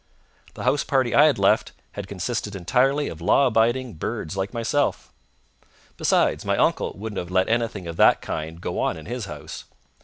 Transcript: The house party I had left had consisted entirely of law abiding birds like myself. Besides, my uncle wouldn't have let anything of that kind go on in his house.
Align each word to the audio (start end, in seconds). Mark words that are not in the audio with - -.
The 0.55 0.63
house 0.63 0.83
party 0.83 1.13
I 1.13 1.25
had 1.25 1.37
left 1.37 1.73
had 1.91 2.07
consisted 2.07 2.55
entirely 2.55 3.07
of 3.07 3.21
law 3.21 3.45
abiding 3.45 3.93
birds 3.97 4.35
like 4.35 4.51
myself. 4.51 5.13
Besides, 5.95 6.43
my 6.43 6.57
uncle 6.57 6.93
wouldn't 6.95 7.19
have 7.19 7.29
let 7.29 7.47
anything 7.47 7.85
of 7.85 7.97
that 7.97 8.19
kind 8.19 8.59
go 8.59 8.79
on 8.79 8.97
in 8.97 9.05
his 9.05 9.25
house. 9.25 9.65